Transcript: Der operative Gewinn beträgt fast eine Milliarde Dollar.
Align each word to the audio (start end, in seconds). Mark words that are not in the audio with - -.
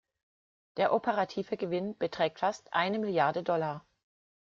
Der 0.77 0.93
operative 0.93 1.57
Gewinn 1.57 1.95
beträgt 1.95 2.39
fast 2.39 2.73
eine 2.73 2.97
Milliarde 2.97 3.43
Dollar. 3.43 3.85